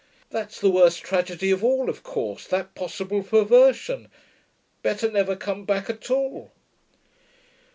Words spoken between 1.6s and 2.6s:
all, of course,